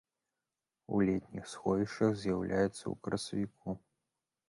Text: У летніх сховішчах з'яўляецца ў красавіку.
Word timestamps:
У 0.95 1.01
летніх 1.09 1.45
сховішчах 1.53 2.11
з'яўляецца 2.25 2.83
ў 2.83 2.99
красавіку. 3.07 3.81